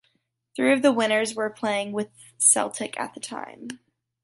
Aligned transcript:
Three 0.55 0.73
of 0.73 0.81
the 0.81 0.91
winners 0.91 1.35
were 1.35 1.51
playing 1.51 1.91
with 1.91 2.09
Celtic 2.39 2.99
at 2.99 3.13
the 3.13 3.19
time. 3.19 3.67